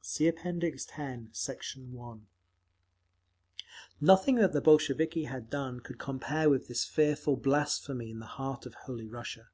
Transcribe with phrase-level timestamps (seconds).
[0.00, 0.38] (See App.
[0.46, 0.86] X,
[1.32, 1.76] Sect.
[1.76, 2.26] 1)
[4.00, 8.64] Nothing that the Bolsheviki had done could compare with this fearful blasphemy in the heart
[8.64, 9.48] of Holy Russia.